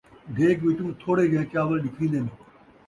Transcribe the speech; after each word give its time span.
دیڳ 0.35 0.57
وچوں 0.65 0.91
تھوڑے 1.01 1.23
جیہیں 1.31 1.49
چاول 1.51 1.77
ݙکھین٘دن 1.85 2.25